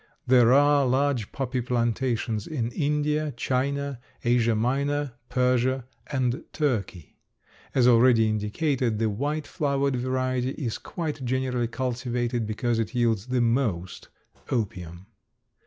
[0.25, 7.19] There are large poppy plantations in India, China, Asia Minor, Persia, and Turkey.
[7.75, 13.41] As already indicated, the white flowered variety is quite generally cultivated because it yields the
[13.41, 14.09] most
[14.49, 15.05] opium.